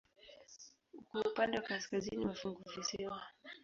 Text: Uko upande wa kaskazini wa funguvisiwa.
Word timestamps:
Uko 0.99 1.15
upande 1.27 1.55
wa 1.57 1.63
kaskazini 1.67 2.25
wa 2.25 2.33
funguvisiwa. 2.39 3.21